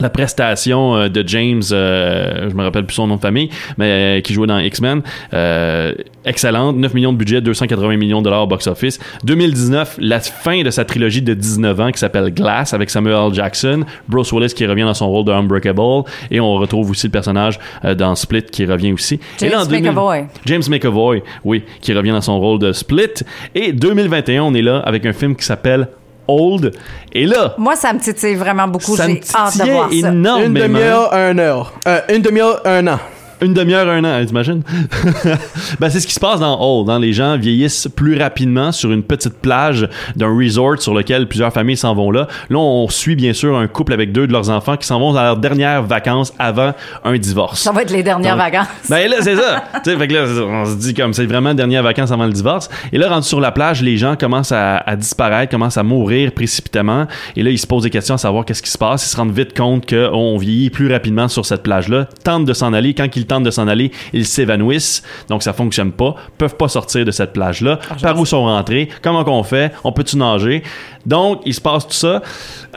la 0.00 0.10
prestation 0.10 0.96
euh, 0.96 1.08
de 1.08 1.26
James, 1.26 1.62
euh, 1.72 2.48
je 2.50 2.54
me 2.54 2.62
rappelle 2.62 2.84
plus 2.84 2.94
son 2.94 3.06
nom 3.06 3.16
de 3.16 3.20
famille, 3.20 3.50
mais 3.78 4.18
euh, 4.18 4.20
qui 4.20 4.32
jouait 4.32 4.46
dans 4.46 4.58
X-Men, 4.58 5.02
euh, 5.32 5.92
excellente, 6.24 6.76
9 6.76 6.94
millions 6.94 7.12
de 7.12 7.18
budget, 7.18 7.40
280 7.40 7.96
millions 7.96 8.18
de 8.20 8.24
dollars 8.24 8.42
au 8.42 8.46
box-office. 8.46 8.98
2019, 9.24 9.98
la 10.00 10.20
fin 10.20 10.62
de 10.62 10.70
sa 10.70 10.84
trilogie 10.84 11.22
de 11.22 11.34
19 11.34 11.80
ans 11.80 11.90
qui 11.92 11.98
s'appelle 11.98 12.32
Glass 12.32 12.74
avec 12.74 12.90
Samuel 12.90 13.16
L. 13.28 13.34
Jackson, 13.34 13.84
Bruce 14.08 14.32
Willis 14.32 14.54
qui 14.54 14.66
revient 14.66 14.82
dans 14.82 14.94
son 14.94 15.08
rôle 15.08 15.24
de 15.24 15.32
Unbreakable, 15.32 16.04
et 16.30 16.40
on 16.40 16.54
retrouve 16.54 16.90
aussi 16.90 17.06
le 17.06 17.12
personnage 17.12 17.58
dans 17.96 18.14
Split 18.14 18.44
qui 18.44 18.64
revient 18.64 18.92
aussi. 18.92 19.20
et 19.40 19.48
là, 19.48 19.58
en 19.58 19.60
James 19.60 19.68
2000 19.70 19.82
McAvoy. 19.82 20.26
James 20.46 20.62
McAvoy, 20.68 21.22
oui, 21.44 21.62
qui 21.80 21.92
revient 21.92 22.10
dans 22.10 22.20
son 22.20 22.38
rôle 22.38 22.58
de 22.58 22.72
Split. 22.72 23.24
Et 23.54 23.72
2021, 23.72 24.42
on 24.42 24.54
est 24.54 24.62
là 24.62 24.78
avec 24.78 25.06
un 25.06 25.12
film 25.12 25.36
qui 25.36 25.44
s'appelle 25.44 25.88
Old. 26.28 26.72
Et 27.12 27.26
là, 27.26 27.54
Moi, 27.58 27.76
ça 27.76 27.92
me 27.92 27.98
titille 28.00 28.34
vraiment 28.34 28.66
beaucoup. 28.68 28.96
ça 28.96 29.06
me 29.08 29.14
J'ai 29.14 29.20
hâte 29.34 29.46
de 29.46 29.50
titillait 29.52 29.72
voir 29.72 29.88
ça. 29.90 29.94
énormément. 29.96 30.46
Une 30.46 30.54
demi-heure, 30.54 31.12
un 31.14 31.38
heure. 31.38 31.72
Euh, 31.86 32.00
une 32.08 32.22
demi-heure, 32.22 32.60
un 32.64 32.86
an. 32.86 32.98
Une 33.40 33.54
demi-heure, 33.54 33.88
un 33.88 34.04
an, 34.04 34.08
hein, 34.08 34.24
t'imagines? 34.24 34.62
ben, 35.80 35.90
c'est 35.90 36.00
ce 36.00 36.06
qui 36.06 36.14
se 36.14 36.20
passe 36.20 36.40
dans 36.40 36.58
Old. 36.60 36.88
Hein? 36.88 36.98
Les 36.98 37.12
gens 37.12 37.36
vieillissent 37.36 37.88
plus 37.94 38.18
rapidement 38.18 38.72
sur 38.72 38.92
une 38.92 39.02
petite 39.02 39.34
plage 39.34 39.88
d'un 40.16 40.34
resort 40.34 40.80
sur 40.80 40.94
lequel 40.94 41.26
plusieurs 41.28 41.52
familles 41.52 41.76
s'en 41.76 41.94
vont 41.94 42.10
là. 42.10 42.28
Là, 42.48 42.58
on 42.58 42.88
suit 42.88 43.16
bien 43.16 43.32
sûr 43.32 43.56
un 43.56 43.66
couple 43.66 43.92
avec 43.92 44.12
deux 44.12 44.26
de 44.26 44.32
leurs 44.32 44.50
enfants 44.50 44.76
qui 44.76 44.86
s'en 44.86 44.98
vont 44.98 45.12
dans 45.12 45.22
leurs 45.22 45.36
dernières 45.36 45.82
vacances 45.82 46.32
avant 46.38 46.72
un 47.04 47.18
divorce. 47.18 47.60
Ça 47.60 47.72
va 47.72 47.82
être 47.82 47.90
les 47.90 48.02
dernières 48.02 48.36
Donc, 48.36 48.44
vacances. 48.44 48.68
Ben 48.88 49.08
là, 49.08 49.16
c'est 49.20 49.36
ça. 49.36 49.64
fait 49.84 50.08
que 50.08 50.14
là, 50.14 50.24
on 50.46 50.66
se 50.66 50.76
dit 50.76 50.94
comme 50.94 51.12
c'est 51.12 51.26
vraiment 51.26 51.54
dernière 51.54 51.82
vacances 51.82 52.12
avant 52.12 52.26
le 52.26 52.32
divorce. 52.32 52.68
Et 52.92 52.98
là, 52.98 53.08
rendu 53.08 53.26
sur 53.26 53.40
la 53.40 53.52
plage, 53.52 53.82
les 53.82 53.96
gens 53.96 54.16
commencent 54.16 54.52
à, 54.52 54.76
à 54.76 54.96
disparaître, 54.96 55.50
commencent 55.50 55.78
à 55.78 55.82
mourir 55.82 56.32
précipitamment. 56.32 57.06
Et 57.36 57.42
là, 57.42 57.50
ils 57.50 57.58
se 57.58 57.66
posent 57.66 57.84
des 57.84 57.90
questions 57.90 58.14
à 58.14 58.18
savoir 58.18 58.44
qu'est-ce 58.44 58.62
qui 58.62 58.70
se 58.70 58.78
passe. 58.78 59.06
Ils 59.06 59.10
se 59.10 59.16
rendent 59.16 59.34
vite 59.34 59.56
compte 59.56 59.88
qu'on 59.88 60.36
vieillit 60.38 60.70
plus 60.70 60.90
rapidement 60.90 61.28
sur 61.28 61.44
cette 61.46 61.62
plage-là. 61.62 62.08
Tentent 62.22 62.44
de 62.44 62.52
s'en 62.52 62.72
aller. 62.72 62.94
Quand 62.94 63.08
ils 63.16 63.23
tentent 63.26 63.44
de 63.44 63.50
s'en 63.50 63.68
aller, 63.68 63.90
ils 64.12 64.26
s'évanouissent. 64.26 65.02
Donc, 65.28 65.42
ça 65.42 65.52
fonctionne 65.52 65.92
pas. 65.92 66.14
Peuvent 66.38 66.56
pas 66.56 66.68
sortir 66.68 67.04
de 67.04 67.10
cette 67.10 67.32
plage-là. 67.32 67.78
Par 68.02 68.18
où 68.18 68.26
sont 68.26 68.44
rentrés? 68.44 68.88
Comment 69.02 69.24
qu'on 69.24 69.42
fait? 69.42 69.72
On 69.84 69.92
peut-tu 69.92 70.16
nager? 70.16 70.62
Donc, 71.06 71.42
il 71.44 71.52
se 71.54 71.60
passe 71.60 71.86
tout 71.86 71.94
ça. 71.94 72.22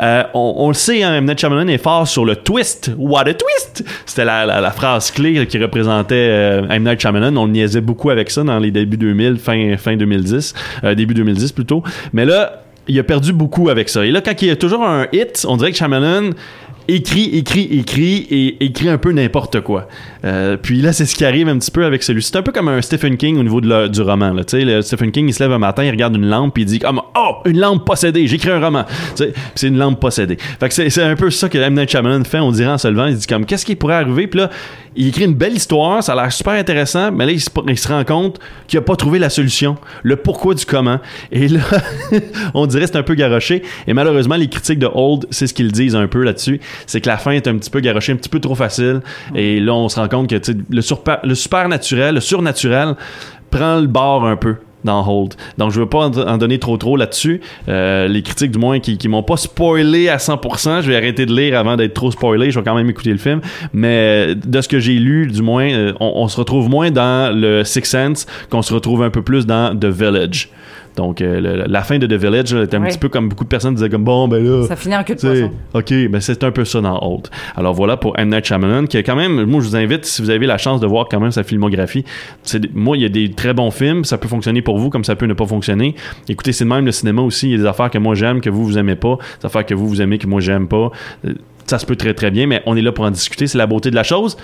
Euh, 0.01 0.23
on, 0.33 0.53
on 0.57 0.67
le 0.67 0.73
sait, 0.73 1.03
hein, 1.03 1.15
M. 1.15 1.25
Night 1.25 1.39
Shyamalan 1.39 1.67
est 1.69 1.77
fort 1.77 2.07
sur 2.07 2.25
le 2.25 2.35
twist. 2.35 2.91
What 2.97 3.21
a 3.21 3.33
twist! 3.33 3.83
C'était 4.05 4.25
la, 4.25 4.45
la- 4.45 4.61
la 4.61 4.71
phrase 4.71 5.11
clé 5.11 5.45
qui 5.47 5.57
représentait 5.57 6.15
euh, 6.29 6.67
M. 6.69 6.83
Night 6.83 6.99
Shyamalan. 7.01 7.35
On 7.37 7.45
le 7.45 7.51
niaisait 7.51 7.81
beaucoup 7.81 8.09
avec 8.09 8.29
ça 8.29 8.43
dans 8.43 8.59
les 8.59 8.71
débuts 8.71 8.97
2000, 8.97 9.37
fin, 9.37 9.75
fin 9.77 9.95
2010, 9.95 10.53
euh, 10.83 10.95
début 10.95 11.13
2010 11.13 11.51
plutôt. 11.53 11.83
Mais 12.13 12.25
là, 12.25 12.63
il 12.89 12.97
a 12.99 13.03
perdu 13.03 13.33
beaucoup 13.33 13.69
avec 13.69 13.89
ça. 13.89 14.05
Et 14.05 14.11
là, 14.11 14.21
quand 14.21 14.41
il 14.41 14.47
y 14.47 14.51
a 14.51 14.55
toujours 14.55 14.83
un 14.87 15.07
hit, 15.11 15.45
on 15.47 15.57
dirait 15.57 15.71
que 15.71 15.77
Shyamalan 15.77 16.29
écrit, 16.87 17.29
écrit, 17.33 17.67
écrit 17.71 18.27
et 18.29 18.63
écrit 18.65 18.89
un 18.89 18.97
peu 18.97 19.11
n'importe 19.11 19.61
quoi. 19.61 19.87
Euh, 20.25 20.57
puis 20.57 20.81
là, 20.81 20.93
c'est 20.93 21.05
ce 21.05 21.15
qui 21.15 21.25
arrive 21.25 21.47
un 21.47 21.57
petit 21.57 21.71
peu 21.71 21.85
avec 21.85 22.03
celui-ci. 22.03 22.29
C'est 22.31 22.37
un 22.37 22.41
peu 22.41 22.51
comme 22.51 22.67
un 22.67 22.81
Stephen 22.81 23.17
King 23.17 23.37
au 23.37 23.43
niveau 23.43 23.61
de 23.61 23.67
la- 23.67 23.87
du 23.87 24.01
roman. 24.01 24.33
Là. 24.33 24.43
Le 24.53 24.81
Stephen 24.81 25.11
King, 25.11 25.27
il 25.27 25.33
se 25.33 25.43
lève 25.43 25.51
un 25.51 25.59
matin, 25.59 25.83
il 25.83 25.91
regarde 25.91 26.15
une 26.15 26.27
lampe, 26.27 26.57
il 26.57 26.65
dit 26.65 26.79
Oh, 26.85 27.35
une 27.45 27.59
lampe 27.59 27.85
possédée, 27.85 28.27
j'écris 28.27 28.49
un 28.49 28.59
roman. 28.59 28.85
C'est 29.15 29.67
une 29.67 29.77
lampe 29.77 29.99
possédée. 29.99 30.37
Fait 30.59 30.69
que 30.69 30.73
c'est, 30.73 31.03
un 31.03 31.15
peu 31.15 31.29
ça 31.29 31.49
que 31.49 31.57
M. 31.57 31.73
Night 31.75 31.89
Shyamalan 31.89 32.23
fait, 32.23 32.39
on 32.39 32.51
dirait 32.51 32.71
en 32.71 32.77
se 32.77 32.87
levant. 32.87 33.07
Il 33.07 33.15
dit 33.15 33.27
comme 33.27 33.45
Qu'est-ce 33.45 33.65
qui 33.65 33.75
pourrait 33.75 33.95
arriver? 33.95 34.27
Puis 34.27 34.39
là, 34.39 34.49
il 34.95 35.09
écrit 35.09 35.25
une 35.25 35.35
belle 35.35 35.53
histoire, 35.53 36.01
ça 36.01 36.13
a 36.13 36.15
l'air 36.15 36.31
super 36.31 36.53
intéressant, 36.53 37.11
mais 37.11 37.27
là, 37.27 37.31
il 37.31 37.39
se, 37.39 37.49
il 37.67 37.77
se 37.77 37.87
rend 37.87 38.03
compte 38.03 38.39
qu'il 38.67 38.79
a 38.79 38.81
pas 38.81 38.95
trouvé 38.95 39.19
la 39.19 39.29
solution, 39.29 39.77
le 40.01 40.15
pourquoi 40.15 40.55
du 40.55 40.65
comment. 40.65 40.99
Et 41.31 41.47
là, 41.47 41.59
on 42.55 42.65
dirait 42.65 42.87
c'est 42.87 42.95
un 42.97 43.03
peu 43.03 43.13
garoché. 43.13 43.61
Et 43.85 43.93
malheureusement, 43.93 44.35
les 44.35 44.49
critiques 44.49 44.79
de 44.79 44.89
Old, 44.91 45.27
c'est 45.29 45.45
ce 45.45 45.53
qu'ils 45.53 45.71
disent 45.71 45.95
un 45.95 46.07
peu 46.07 46.23
là-dessus. 46.23 46.59
C'est 46.85 47.01
que 47.01 47.09
la 47.09 47.17
fin 47.17 47.31
est 47.31 47.47
un 47.47 47.57
petit 47.57 47.69
peu 47.69 47.79
garochée, 47.79 48.13
un 48.13 48.17
petit 48.17 48.29
peu 48.29 48.39
trop 48.39 48.55
facile. 48.55 49.01
Et 49.35 49.59
là, 49.59 49.73
on 49.73 49.89
se 49.89 49.99
rend 49.99 50.07
compte 50.07 50.29
que 50.29 50.35
le, 50.69 50.81
le 51.23 51.35
super 51.35 51.69
naturel, 51.69 52.15
le 52.15 52.21
surnaturel 52.21 52.95
prend 53.49 53.79
le 53.79 53.87
bord 53.87 54.25
un 54.25 54.35
peu 54.35 54.55
dans 54.83 55.05
Hold. 55.05 55.35
Donc 55.57 55.71
je 55.71 55.79
veux 55.79 55.85
pas 55.85 56.05
en, 56.07 56.37
donner 56.37 56.59
trop 56.59 56.77
trop 56.77 56.97
là-dessus. 56.97 57.41
Euh, 57.67 58.07
les 58.07 58.21
critiques 58.21 58.51
du 58.51 58.59
moins 58.59 58.79
qui, 58.79 58.97
qui 58.97 59.07
m'ont 59.07 59.23
pas 59.23 59.37
spoilé 59.37 60.09
à 60.09 60.17
100%, 60.17 60.81
je 60.81 60.89
vais 60.89 60.95
arrêter 60.95 61.25
de 61.25 61.35
lire 61.35 61.59
avant 61.59 61.75
d'être 61.75 61.93
trop 61.93 62.11
spoilé, 62.11 62.51
je 62.51 62.59
vais 62.59 62.65
quand 62.65 62.75
même 62.75 62.89
écouter 62.89 63.11
le 63.11 63.17
film, 63.17 63.41
mais 63.73 64.35
de 64.35 64.61
ce 64.61 64.67
que 64.67 64.79
j'ai 64.79 64.93
lu 64.93 65.27
du 65.27 65.41
moins, 65.41 65.69
euh, 65.69 65.93
on, 65.99 66.13
on 66.15 66.27
se 66.27 66.37
retrouve 66.37 66.69
moins 66.69 66.91
dans 66.91 67.35
le 67.35 67.63
Six 67.63 67.85
Sense 67.85 68.25
qu'on 68.49 68.61
se 68.61 68.73
retrouve 68.73 69.03
un 69.03 69.09
peu 69.09 69.21
plus 69.21 69.45
dans 69.45 69.77
The 69.77 69.85
Village. 69.85 70.49
Donc 70.97 71.21
euh, 71.21 71.39
le- 71.39 71.63
la 71.67 71.81
fin 71.83 71.97
de 71.99 72.05
The 72.07 72.13
Village 72.19 72.53
là, 72.53 72.63
était 72.63 72.75
un 72.75 72.81
Oui. 72.81 72.89
petit 72.89 72.97
peu 72.97 73.07
comme 73.07 73.29
beaucoup 73.29 73.43
de 73.45 73.49
personnes 73.49 73.75
disaient 73.75 73.89
comme 73.89 74.03
bon 74.03 74.27
ben 74.27 74.43
là 74.43 74.65
Ça 74.67 74.75
finit 74.75 74.95
en 74.97 75.03
queue 75.03 75.15
de 75.15 75.19
poisson. 75.21 75.51
OK, 75.73 75.93
ben 76.09 76.19
c'est 76.19 76.43
un 76.43 76.51
peu 76.51 76.65
ça 76.65 76.81
dans 76.81 76.99
Old. 77.01 77.27
Alors 77.55 77.73
voilà 77.73 77.95
pour 77.95 78.17
M. 78.19 78.29
Night 78.29 78.45
Shyamalan, 78.45 78.87
qui 78.87 78.97
est 78.97 79.03
quand 79.03 79.15
même, 79.15 79.45
moi 79.45 79.61
je 79.61 79.67
vous 79.67 79.75
invite, 79.77 80.03
si 80.05 80.21
vous 80.21 80.29
avez 80.29 80.45
la 80.45 80.57
chance 80.57 80.81
de 80.81 80.87
voir 80.87 81.05
quand 81.09 81.19
même 81.21 81.31
sa 81.31 81.43
filmographie, 81.43 82.03
moi 82.73 82.97
il 82.97 83.03
y 83.03 83.05
a 83.05 83.09
des 83.09 83.31
très 83.31 83.53
bons 83.53 83.71
films, 83.71 84.03
ça 84.03 84.17
peut 84.17 84.27
fonctionner 84.27 84.61
pour 84.61 84.77
vous 84.77 84.89
comme 84.89 85.03
ça 85.05 85.15
peut 85.15 85.27
ne 85.27 85.33
pas 85.33 85.45
fonctionner. 85.45 85.95
Écoutez, 86.27 86.51
c'est 86.51 86.65
même 86.65 86.85
le 86.85 86.91
cinéma 86.91 87.21
aussi, 87.21 87.47
il 87.47 87.51
y 87.51 87.55
a 87.55 87.57
des 87.59 87.65
affaires 87.65 87.89
que 87.91 87.97
moi 87.99 88.15
j'aime, 88.15 88.41
que 88.41 88.49
vous 88.49 88.65
vous 88.65 88.77
aimez 88.77 88.95
pas, 88.95 89.17
des 89.39 89.45
affaires 89.45 89.65
que 89.65 89.73
vous 89.75 89.87
vous 89.87 90.01
aimez, 90.01 90.17
que 90.17 90.27
moi 90.27 90.41
j'aime 90.41 90.67
pas. 90.67 90.91
Euh, 91.25 91.33
Ça 91.69 91.77
se 91.79 91.85
peut 91.85 91.97
très 91.97 92.13
très 92.13 92.31
bien, 92.31 92.47
mais 92.47 92.61
on 92.65 92.77
est 92.77 92.81
là 92.81 92.93
pour 92.93 93.03
en 93.05 93.11
discuter, 93.11 93.45
c'est 93.45 93.57
la 93.57 93.67
beauté 93.67 93.91
de 93.91 93.95
la 93.95 94.03
chose. 94.03 94.37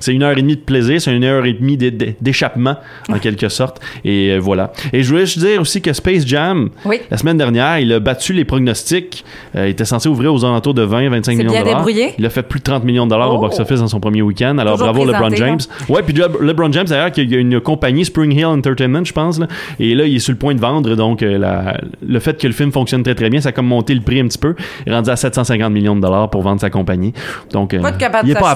C'est 0.00 0.12
une 0.12 0.22
heure 0.22 0.32
et 0.36 0.40
demie 0.42 0.56
de 0.56 0.60
plaisir, 0.62 1.00
c'est 1.00 1.14
une 1.14 1.24
heure 1.24 1.44
et 1.46 1.52
demie 1.52 1.76
d'é- 1.76 1.90
d'é- 1.90 2.16
d'échappement, 2.20 2.76
en 3.08 3.18
quelque 3.20 3.48
sorte. 3.48 3.80
Et 4.04 4.30
euh, 4.32 4.38
voilà. 4.38 4.72
Et 4.92 5.02
je 5.02 5.10
voulais 5.10 5.26
juste 5.26 5.38
dire 5.38 5.60
aussi 5.60 5.80
que 5.80 5.92
Space 5.92 6.26
Jam, 6.26 6.70
Oui. 6.84 7.00
la 7.10 7.16
semaine 7.16 7.36
dernière, 7.38 7.78
il 7.78 7.92
a 7.92 8.00
battu 8.00 8.32
les 8.32 8.44
pronostics. 8.44 9.24
Euh, 9.56 9.66
il 9.68 9.70
était 9.70 9.84
censé 9.84 10.08
ouvrir 10.08 10.32
aux 10.34 10.44
alentours 10.44 10.74
de 10.74 10.84
20-25 10.84 11.22
C'est 11.24 11.34
millions 11.36 11.50
bien 11.52 11.60
de 11.60 11.64
dollars. 11.66 11.78
débrouillé. 11.84 12.14
Il 12.18 12.26
a 12.26 12.30
fait 12.30 12.42
plus 12.42 12.58
de 12.60 12.64
30 12.64 12.84
millions 12.84 13.04
de 13.04 13.10
dollars 13.10 13.32
au 13.32 13.36
Oh. 13.36 13.40
box-office 13.40 13.80
dans 13.80 13.88
son 13.88 14.00
premier 14.00 14.22
week-end. 14.22 14.58
Alors 14.58 14.78
Toujours 14.78 14.92
bravo 14.94 15.04
LeBron 15.10 15.30
James. 15.36 15.58
Ouais, 15.88 16.02
puis 16.02 16.14
Le- 16.14 16.44
LeBron 16.46 16.72
James 16.72 16.86
d'ailleurs, 16.86 17.12
qui 17.12 17.20
a 17.20 17.38
une 17.38 17.60
compagnie 17.60 18.04
Spring 18.04 18.32
Hill 18.32 18.46
Entertainment, 18.46 19.04
je 19.04 19.12
pense. 19.12 19.38
là. 19.38 19.46
Et 19.78 19.94
là, 19.94 20.04
il 20.06 20.16
est 20.16 20.18
sur 20.20 20.32
le 20.32 20.38
point 20.38 20.54
de 20.54 20.60
vendre. 20.60 20.94
Donc 20.94 21.22
euh, 21.22 21.38
la- 21.38 21.78
le 22.06 22.18
fait 22.20 22.40
que 22.40 22.46
le 22.46 22.52
film 22.52 22.72
fonctionne 22.72 23.02
très 23.02 23.14
très 23.14 23.28
bien, 23.30 23.40
ça 23.40 23.50
a 23.50 23.52
comme 23.52 23.66
monté 23.66 23.94
le 23.94 24.00
prix 24.00 24.20
un 24.20 24.26
petit 24.28 24.38
peu. 24.38 24.54
Il 24.86 24.92
est 24.92 24.94
rendu 24.96 25.10
à 25.10 25.16
750 25.16 25.72
millions 25.72 25.96
de 25.96 26.00
dollars 26.00 26.30
pour 26.30 26.42
vendre 26.42 26.60
sa 26.60 26.70
compagnie. 26.70 27.12
Donc 27.52 27.74
euh, 27.74 27.78
de 27.78 27.84
il 28.24 28.30
est 28.30 28.34
pas 28.34 28.50
à 28.50 28.54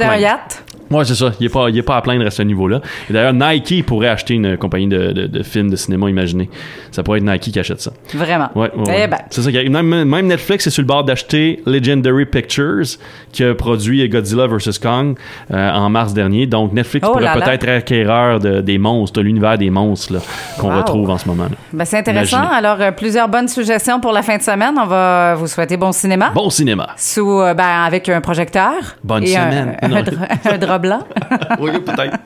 un. 0.94 0.98
Ouais, 0.98 1.04
c'est 1.04 1.14
ça. 1.14 1.32
Il 1.40 1.46
est 1.46 1.48
pas, 1.48 1.68
il 1.68 1.76
est 1.78 1.82
pas 1.82 1.96
à 1.96 2.02
plaindre 2.02 2.26
à 2.26 2.30
ce 2.30 2.42
niveau-là. 2.42 2.80
Et 3.10 3.12
d'ailleurs, 3.12 3.32
Nike 3.32 3.84
pourrait 3.86 4.08
acheter 4.08 4.34
une 4.34 4.56
compagnie 4.56 4.86
de, 4.88 5.12
de, 5.12 5.26
de 5.26 5.42
films 5.42 5.70
de 5.70 5.76
cinéma, 5.76 6.08
imaginez. 6.08 6.48
Ça 6.90 7.02
pourrait 7.02 7.18
être 7.18 7.24
Nike 7.24 7.52
qui 7.52 7.58
achète 7.58 7.80
ça. 7.80 7.92
Vraiment. 8.14 8.50
Ouais, 8.54 8.70
ouais, 8.76 9.02
Eh 9.04 9.06
ben. 9.06 9.18
C'est 9.30 9.42
ça. 9.42 9.50
Même, 9.50 10.04
même 10.04 10.26
Netflix 10.26 10.66
est 10.66 10.70
sur 10.70 10.82
le 10.82 10.86
bord 10.86 11.04
d'acheter 11.04 11.62
Legendary 11.66 12.26
Pictures, 12.26 12.84
qui 13.32 13.44
a 13.44 13.54
produit 13.54 14.08
Godzilla 14.08 14.46
vs. 14.46 14.78
Kong 14.82 15.16
euh, 15.52 15.70
en 15.72 15.88
mars 15.90 16.14
dernier. 16.14 16.46
Donc, 16.46 16.72
Netflix 16.72 17.06
Oh 17.08 17.12
pourrait 17.12 17.32
peut-être 17.34 17.48
être 17.64 17.68
acquéreur 17.68 18.40
de, 18.40 18.60
des 18.60 18.78
monstres, 18.78 19.20
de 19.20 19.24
l'univers 19.26 19.58
des 19.58 19.70
monstres 19.70 20.14
qu'on 20.58 20.70
Wow. 20.70 20.78
retrouve 20.78 21.10
en 21.10 21.18
ce 21.18 21.28
moment. 21.28 21.46
Ben, 21.72 21.84
c'est 21.84 21.98
intéressant. 21.98 22.38
Imaginez. 22.38 22.56
Alors, 22.56 22.80
euh, 22.80 22.90
plusieurs 22.92 23.28
bonnes 23.28 23.48
suggestions 23.48 24.00
pour 24.00 24.12
la 24.12 24.22
fin 24.22 24.36
de 24.36 24.42
semaine. 24.42 24.74
On 24.80 24.86
va 24.86 25.34
vous 25.34 25.46
souhaiter 25.46 25.76
bon 25.76 25.92
cinéma. 25.92 26.30
Bon 26.34 26.48
cinéma. 26.50 26.88
Sous, 26.96 27.40
euh, 27.40 27.54
ben, 27.54 27.64
avec 27.84 28.08
un 28.08 28.20
projecteur. 28.20 28.72
Bonne 29.02 29.24
et 29.24 29.36
un- 29.36 29.50
semaine. 29.50 29.76
Un, 29.82 30.02
dra- 30.02 30.26
un 30.54 30.58
drap 30.84 31.08
blanc. 31.18 31.58
oui, 31.60 31.80
peut-être. 31.80 32.18